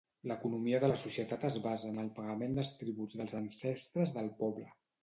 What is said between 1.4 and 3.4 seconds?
es basa en el pagament de tributs dels